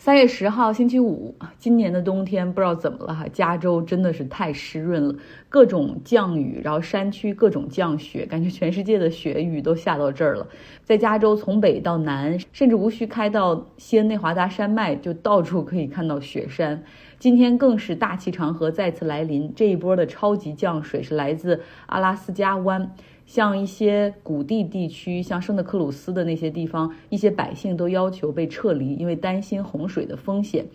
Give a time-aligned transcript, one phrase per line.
[0.00, 1.34] 三月十号，星期五。
[1.58, 5.14] 今年的冬天不知道怎么了哈，加州真的是太湿润了，
[5.50, 10.48] 各种降雨，然后山区各种降雪，感觉全世界的雪雨都下到这儿了。
[10.84, 16.82] 在加州，从北到南，甚至无需开到西恩内华达山脉，就到处可以看到雪山。
[17.18, 22.90] 今天更是大气长河再次来临，这一波的超级降水是来自阿拉斯加湾。
[23.30, 30.66] 像一些谷地地区，像圣德克鲁斯的那些地方，一些百姓都要求被撤离，因为担心洪水的风险。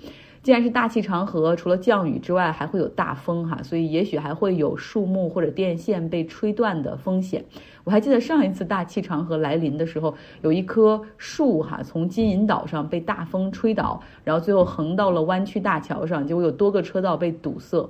[0.42, 7.44] 既然是大气长河，除了降雨之外，还会有大风哈，所以也许还会有树木或者电线被吹断的风险。
[7.84, 17.90] 我还记得上一次大气长河来临的时候，有一棵树哈从金银岛上被大风吹倒，然后最后横到了湾区大桥上，结果有多个车道被堵塞。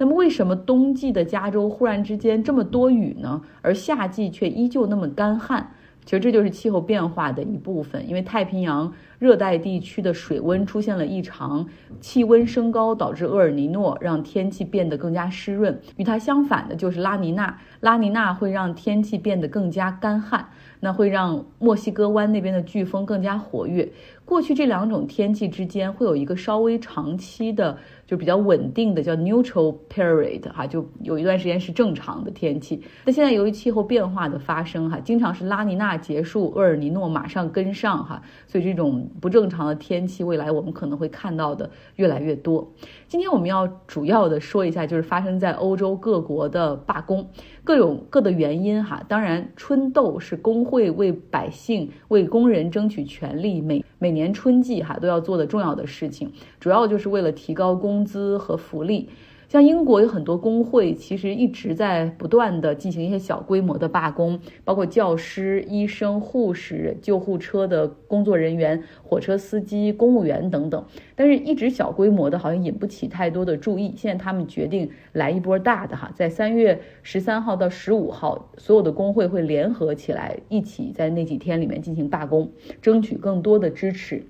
[0.00, 3.42] 那么，为什么冬季的加州忽然之间这么多雨呢？
[3.60, 5.72] 而夏季却依旧那么干旱？
[6.06, 8.90] 其实这就是气候变化的一部分，因为太平洋
[9.20, 11.64] 热带地区的水温出现了异常，
[12.00, 15.78] 气温升高导致厄尔尼诺，让天气变得更加湿润。
[15.96, 20.48] 与它相反的就是拉尼娜，拉尼娜会让天气变得更加干旱。
[20.82, 23.86] 那会让墨西哥湾那边的飓风更加活跃。
[24.24, 27.76] 过去这两种天气之间会有一个稍微长期的，
[28.06, 32.82] 就比较稳定的，叫 neutral period 哈，就有一段时间是正常的天气。
[33.04, 42.70] 那现在由于气候变化的发生哈，经常是拉尼娜结束，厄尔尼诺马上跟上哈，所以这种不正常的天气，未来我们可能会看到的越来越多。
[43.08, 47.28] 今天我们要主要的说一下，就是发生在欧洲各国的罢工，
[47.64, 49.02] 各有各的原因哈。
[49.08, 59.08] 当然，春斗是工会为百姓、为工人争取权利，每每年春季哈都要做的重要的事情，主要就是为了提高工资和福利。
[59.50, 70.84] 像英国有很多工会，其实一直在不断的进行一些小规模的罢工，包括教师、医生、护士、救护车的工作人员、火车司机、公务员等等。
[71.16, 73.92] 但是，一直小规模的，好像引不起太多的注意。
[73.96, 82.48] 现在他们决定来一波大的哈，在三月十三号到十五号，所有的工会会联合起来，一起在那几天里面进行罢工，
[82.80, 84.22] 争取更多的支持。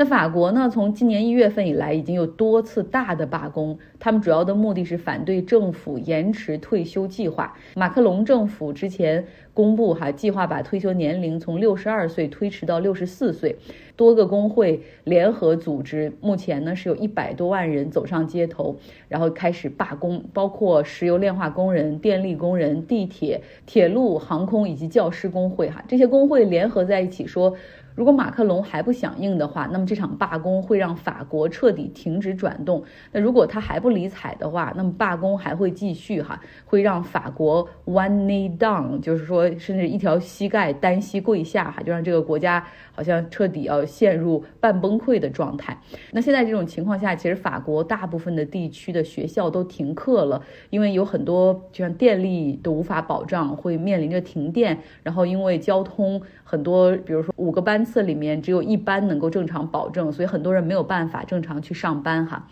[0.00, 0.66] 那法国呢？
[0.72, 3.78] 从今年一月份以来，已经有多次大的罢工。
[3.98, 7.54] 他们主要的目的是反对政府延迟退休计划。
[7.74, 13.54] 马克龙政府之前公布，哈，计划把退休年龄从六十二岁推迟到六十四岁。
[13.94, 18.74] 多个工会联合组织，目前呢是有一百多万人走上街头，
[19.06, 25.68] 然后开始罢工，包括石油炼化工人、电力工人、地铁、铁路、航空以及教师工会。
[25.68, 27.54] 哈，这些工会联合在一起说。
[27.94, 32.82] 如果马克龙还不响应的话，那么这场罢工会让法国彻底停止转动。
[33.12, 45.76] 那如果他还不理睬的话，那么罢工还会继续哈，会让法国 one knee down，就是说甚至一条膝盖单膝跪下哈，就让这个国家好像彻底要陷入半崩溃的状态。
[46.12, 50.40] 那现在这种情况下，其实法国大部分的地区的学校都停课了，
[50.70, 57.79] 因为有很多就像电力都无法保障，会面临着停电，然后因为交通很多，比如说五个班。
[57.84, 62.46] 次里面只有一班能够正常保证，所以很多人没有办法正常去上班哈。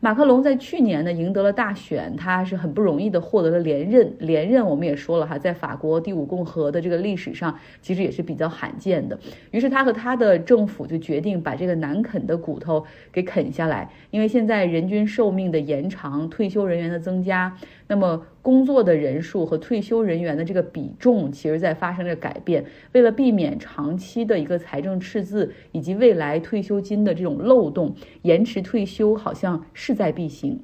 [0.00, 4.12] 马克龙在去年呢赢得了大选，他是很不容易的获得了连任。
[4.18, 9.18] 连任我们也说了哈，在法国第五共和的这个历史上，其实也是比较罕见的。
[9.50, 17.56] 于是他和他的政府就决定把这个难啃的骨头给啃下来，因为现在人均寿命的延长、退休人员的增加，
[17.94, 18.26] 那么。
[18.42, 22.62] 工作的人数和退休人员的这个比重，其实在发生着改变。
[22.92, 30.60] 为了避免长期的一个财政赤字以及未来退休金的这种漏洞，延迟退休好像势在必行。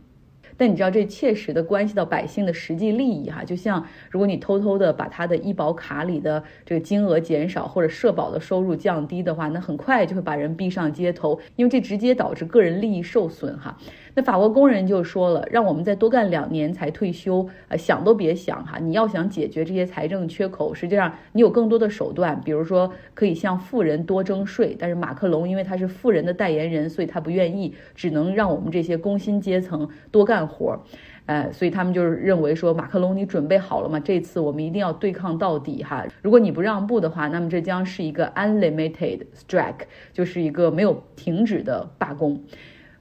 [0.60, 3.42] 但你知道，这切实的关系到百姓的实际利益哈。
[3.42, 13.74] 就像如果你偷偷的把他的医保卡里的这个金额减少，或者社保的收入降低的话，那很快就会把人逼上街头，因为这直接导致个人利益受损哈。
[14.14, 18.76] 那法国工人就说了，让我们再多干两年才退休，呃，想都别想哈！
[18.78, 24.76] 你要想解决这些财政缺口，实际上你有更多的手段，比如说可以向富人多征税。
[24.78, 30.80] 但是马克龙因为他是富人的代言人，所以他不愿意，只能让我们这些工薪阶层多干活儿，
[31.26, 34.00] 呃，所以他们就是认为说，马克龙你准备好了吗？
[34.00, 36.04] 这次我们一定要对抗到底哈！
[36.20, 39.82] 如果你不让步的话，那么这将是一个 unlimited strike，
[40.12, 42.42] 就是一个没有停止的罢工。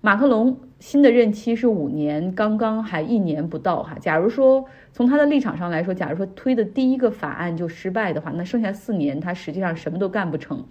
[0.01, 3.97] 马克龙新的任期是五年，刚刚还一年不到哈。
[3.99, 4.63] 假如说
[4.93, 10.63] 从他的立场上来说，假如说推的第一个法案就失败的话，那剩下四年他实际上什么都干不成。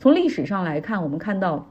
[0.00, 1.68] 从历史上来看，我们看到。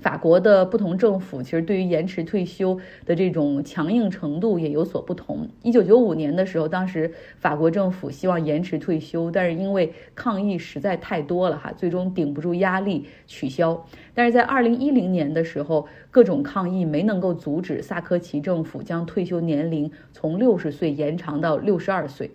[0.00, 5.48] 法国的不同政府其实对于延迟退休的这种强硬程度也有所不同。
[5.62, 13.86] 一九九五年的时候，当时法国政府希望延迟退休，但是因为抗议实在太多了哈，最终顶不住压力取消。
[14.12, 22.32] 但是在二零一零年的时候，各种抗议没能够阻止萨科齐政府将退休年龄从六十岁延长到六十二岁。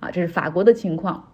[0.00, 1.27] 啊，这是法国的情况。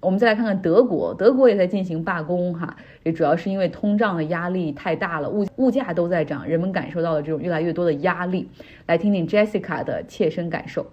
[0.00, 8.48] 我们再来看看德国，德国也在进行罢工哈，这主要是因为通胀的压力太大了，物物价都在涨，人们感受到了这种越来越多的压力。
[8.86, 10.86] 来听听 Jessica 的切身感受。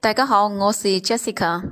[0.00, 1.62] 大家好，我是 Jessica，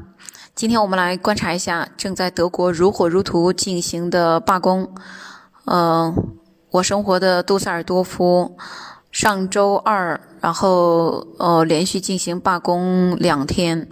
[0.55, 4.95] 今天我们来观察一下正在德国如火如荼进行的罢工。
[5.65, 6.15] 嗯，
[6.73, 8.59] 我生活的杜塞尔多夫
[9.11, 10.21] 上周二。
[10.41, 13.89] 然后，呃，连续进行罢工两天，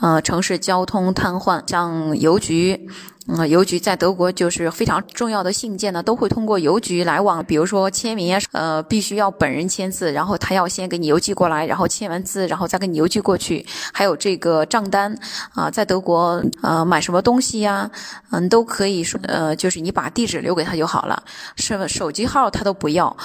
[0.00, 2.88] 呃，城市交通瘫痪，像邮局。
[3.28, 7.42] 嗯，邮局在德国就是非常重要的信件呢，都会通过邮局来往。
[7.44, 13.64] 比如说签名呀，呃，必须要本人签字，然后他要先给你邮寄过来，然后签完字，然后再给你邮寄过去。
[13.92, 15.16] 还有这个账单
[15.54, 17.88] 啊，在德国呃买什么东西呀，
[18.32, 21.22] 嗯，都可以说呃，就是你把地址留给他就好了，
[21.54, 23.16] 是手机号他都不要，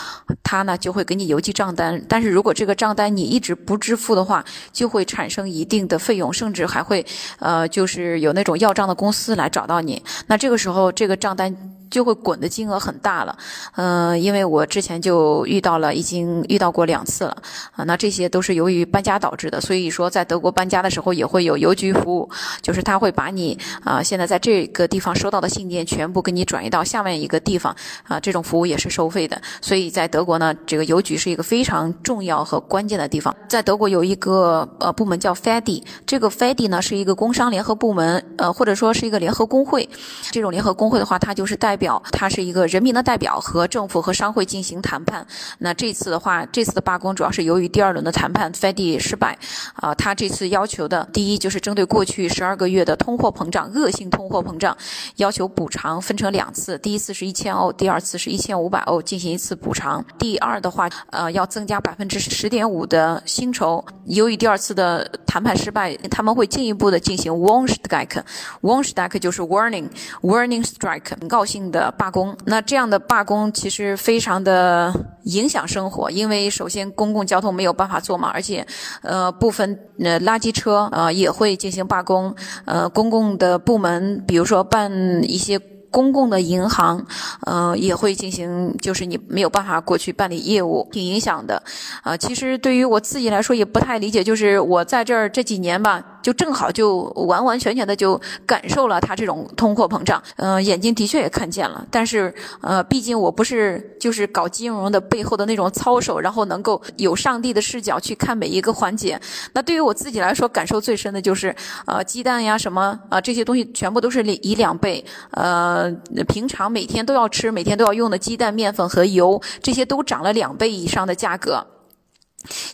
[0.44, 2.00] 他呢就会给你邮寄账单。
[2.08, 4.44] 但是如果这这个账单你一直不支付的话，
[4.74, 7.06] 就会产生一定的费用，甚至还会
[7.40, 9.80] 呃，就是有那种要账的公司来找到。
[9.80, 11.77] 你那这个时候，这个账单。
[11.90, 13.38] 就会滚的金额很大了，
[13.76, 17.38] 嗯，因为我之前就遇到了，已经遇到过两次了，
[17.76, 22.30] 啊，那这些都是由于搬家导致的，所以说在德国搬家的时候也会有邮局服务，
[22.62, 33.34] 就是他会把你啊现在在这个地方收到的信件全部给你转移到下面一个地方，啊，这种服务也是收费的，所以在德国呢，这个邮局是一个非常重要和关键的地方。
[33.48, 39.88] 在德国有一个呃部门叫 FED，这个 FED 呢是一个工商联合部门，呃或者说是一个联合工会，
[40.32, 45.26] 这种联合工会的话，它就是代表他是一个人民的代表，和政府和商会进行谈判。
[45.60, 49.38] 那这次的话，这次的罢工主要是由于第二轮的谈判 FED 失败。
[49.76, 54.76] 啊，他这次要求的第一就是针对过去十二个月的通货膨胀、恶性通货膨胀，
[55.18, 60.04] 要求补偿分成两次，第一次是一千欧，第二次是一千五百欧进行一次补偿。
[60.18, 63.86] 第二的话，呃，要增加百分之十点五的薪酬。
[64.06, 71.67] 由于第二次的谈判失败，他们会进一步的进行 Warnstrike，Warnstrike 就是 Warning，Warning Strike，警告性。
[71.72, 74.94] 的罢工，那这样的罢工其实非常的
[75.24, 78.66] 影响生活，因为首先公共交通没有办法坐嘛，而且，
[79.02, 82.36] 呃，部分呃垃圾车呃也会进行罢工，
[82.66, 84.92] 呃，公共的部门，比如说办
[85.24, 85.60] 一些。
[85.90, 87.04] 公共的银行，
[87.46, 91.64] 呃，也会进行，就是你没有办法过去办理业务，挺影响的。
[92.04, 100.22] 啊，其实对于我自己来说也不太理解，就是我在这儿这几年吧，就正好就完完全全的就感受了他这种通货膨胀。
[100.36, 109.18] 嗯，眼睛的确也看见了，但是呃，毕竟我不是就是搞金融的背后的那种操守，然后能够有上帝的视角去看每一个环节。
[109.54, 115.90] 那对于我自己来说，感受最深的就是呃，鸡蛋呀什么啊这些东西全部都是以两倍，呃，
[116.28, 121.66] 平常每天都要吃、每天都要用的鸡蛋、面粉和油，这些都涨了两倍以上的价格。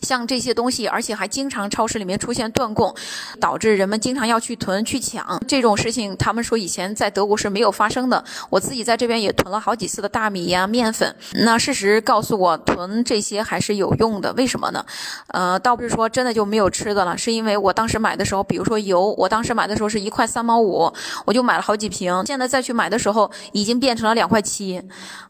[0.02, 2.94] 像这些东西，而且还经常超市里面出现断供，
[3.40, 6.16] 导致人们经常要去囤去抢这种事情。
[6.16, 8.24] 他们说以前在德国是没有发生的。
[8.50, 11.14] 我自己在这边也囤了好几次的大米呀、面粉。
[11.32, 14.32] 那事实告诉我，囤这些还是有用的。
[14.34, 14.84] 为什么呢？
[15.28, 20.92] 呃，倒不是说真的就没有吃的了，是因为我当时买的时候，比如说油，我当时买的时候是一块三毛五，
[21.24, 22.22] 我就买了好几瓶。
[22.26, 24.80] 现在再去买的时候，已经变成了两块七，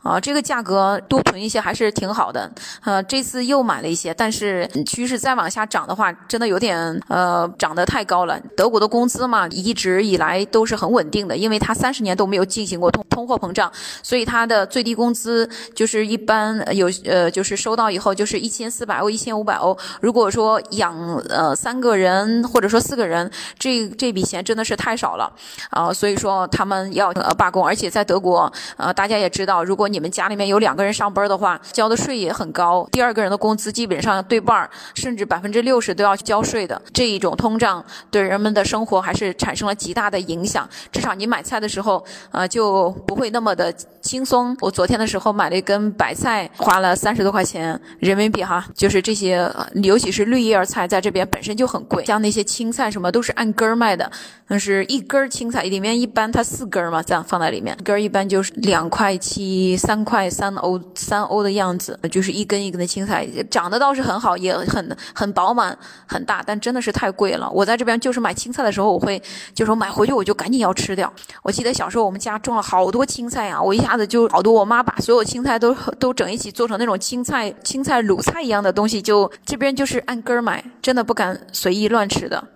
[0.03, 2.51] 啊，这个价格多囤一些还是挺好的。
[2.83, 4.34] 呃，这次又买了一些，但。
[4.35, 6.77] 是趋势再往下涨的话，真的有点
[7.09, 8.37] 呃涨得太高了。
[8.57, 13.71] 德国的工资嘛，一直以来都是很稳定的，因为它三十年都没有进行过通通货膨胀，
[14.03, 19.77] 所以它的最低工资就是一般有呃就是收到以后就是一千四百欧、一千五百欧。
[20.01, 20.93] 如果说养
[21.29, 25.33] 呃三个人或者说四个人，这这笔钱真的是太少了
[25.71, 27.65] 啊，所以说他们要呃罢工。
[27.65, 34.24] 而且在德国呃大家也知道，如果你们家里面有两个人上班的话，交的税也很高，第二个人的工资基本上。
[34.29, 40.69] 对半儿，甚至百分之六十都要交税的这一种通胀，对人们的生活还是产生了极大的影响。
[40.93, 44.57] 至少你买菜的时候，呃，就不会那么的轻松。
[44.61, 48.65] 我昨天的时候买了一根白菜，花了三十多块钱人民币哈。
[48.75, 49.51] 就是这些，
[49.83, 52.05] 尤其是绿叶菜，在这边本身就很贵。
[52.05, 54.11] 像那些青菜什么都是按根儿卖的，
[54.49, 64.04] 那是一根青菜里面一般它四根嘛，这样放在里面，根一般就是两块七、三块三欧、三欧的样子，就是一根一根的青菜，长得倒是。
[64.05, 67.51] 很好，也很很饱满很大，但真的是太贵了。
[67.51, 69.21] 我在这边就是买青菜的时候，我会
[69.55, 71.13] 就说买回去我就赶紧要吃掉。
[71.43, 82.54] 我记得小时候我们家种了好多青菜啊，我一下子就好多，我妈把所有青菜都都整一起做成那种青菜青菜卤菜一样的东西，就这边就是按根儿买，真的不敢随意乱吃的。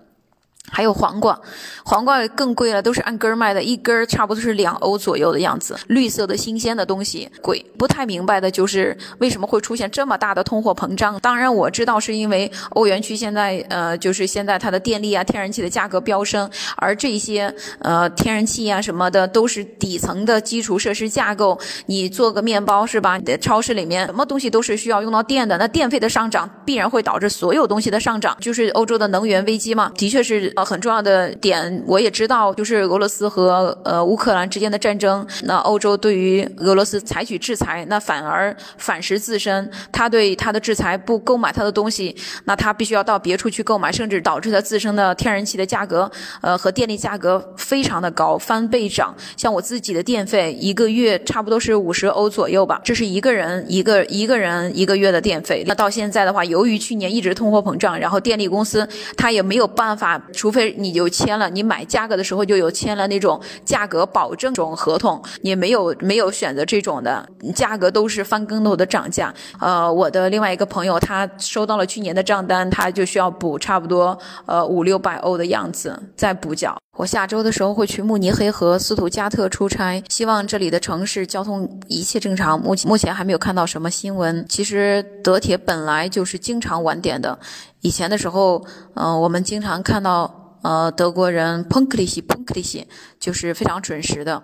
[0.71, 1.39] 还有黄瓜，
[1.85, 5.77] 黄瓜更贵了，都是按根儿卖的，一根儿差不多是两欧左右的样子。
[5.87, 11.19] 绿色的新鲜的东西贵，不太明白的就是为什么会出现这么大的通货膨胀。
[11.21, 21.59] 当然我知道是因为欧元区现在呃就是现在它的电力啊、天然气的价格飙升，而这些呃天然气啊什么的都是底层的基础设施架构。
[21.87, 23.17] 你做个面包是吧？
[23.17, 30.53] 你的超市里面什么东西都是需要用到电的，那电费的上涨必然会导致所有东西的上涨，就是欧洲的能源危机嘛，的确是。
[30.59, 35.25] 呃，很重要的点，我也知道，就是俄罗斯和呃乌克兰之间的战争。
[35.45, 39.71] 那欧洲对于俄罗斯采取制裁，那反而反噬自身。
[39.93, 46.11] 他对他的制裁不购买他的东西，那他必须要到别处去购买，甚至导致他自身的天然气的价格，
[46.41, 49.15] 呃和电力价格非常的高，翻倍涨。
[49.37, 55.62] 像我自己的电费，一个月差不多是五十欧左右吧，这是一个人一个一个人一个月的电费。
[55.69, 60.48] 那到现在的话，由于去年一直通货膨胀，然后电力公司他也没有办法出。
[60.49, 69.35] 除非你就签了，你买价格的时候就有签了那种价格保证种合同，你没有没有选择这种的，价格都是翻跟头的涨价。
[69.61, 76.75] 呃，我的另外一个朋友他收到了去年的账单，他就需要补差不多呃五六百欧的样子再补缴。
[76.97, 82.59] 我下周的时候会去慕尼黑和斯图加特出差，希望这里的城市交通一切正常。
[82.59, 84.45] 目前目前还没有看到什么新闻。
[84.49, 87.38] 其实德铁本来就是经常晚点的，
[87.80, 90.44] 以前的时候，嗯，我们经常看到。
[90.61, 92.85] 呃，德国人 punktlich punktlich
[93.20, 94.42] 就是非常准时的，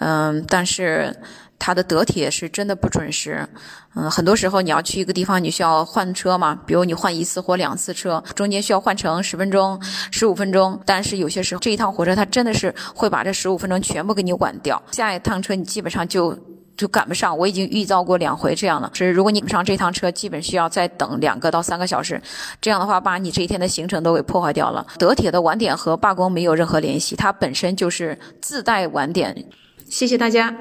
[0.00, 1.16] 嗯，但是
[1.58, 3.48] 他的德铁是真的不准时，
[3.94, 9.80] 嗯，很多时候你要去一个地方，你需要换车嘛，比如你换一次或两次车，中间需要换乘十分钟、
[10.10, 16.38] 十五分钟，但是有些时候这一趟火车它真的是会把这十五分钟全部给你晚掉，下一趟车你基本上就。
[16.76, 18.90] 就赶不上，我已经遇到过两回这样的。
[18.92, 22.20] 是如果你赶不上这趟车，基本需要再等两个到三个小时，
[22.60, 24.86] 这样的话把你这一天的行程都给破坏掉了。
[24.98, 29.46] 德铁的晚点和罢工没有任何联系，它本身就是自带晚点。
[29.88, 30.54] 谢谢大家。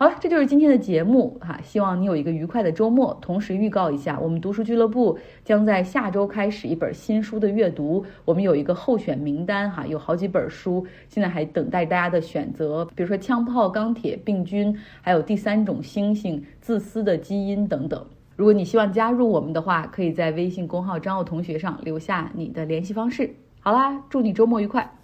[0.00, 3.18] 好了，这就是今天的节目哈，希望你有一个愉快的周末。
[3.20, 18.06] 同时预告一下，我们读书俱乐部将在下周开始一本新书的阅读，我们有一个候选名单哈，有好几本书，现在还等待大家的选择，比如说《枪炮、钢铁、病菌》，还有《第三种猩猩：自私的基因》等等。
[18.36, 23.34] 如果你希望加入我们的话，可以在微信公号张奥同学上留下你的联系方式。
[23.58, 24.97] 好啦，祝你周末愉快。